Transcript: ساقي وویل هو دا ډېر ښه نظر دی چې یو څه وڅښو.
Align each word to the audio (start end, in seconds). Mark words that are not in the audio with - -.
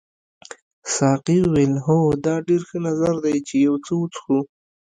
ساقي 0.95 1.37
وویل 1.43 1.73
هو 1.85 1.99
دا 2.25 2.35
ډېر 2.47 2.61
ښه 2.69 2.77
نظر 2.87 3.13
دی 3.25 3.37
چې 3.47 3.55
یو 3.65 3.75
څه 3.85 3.91
وڅښو. 3.99 4.39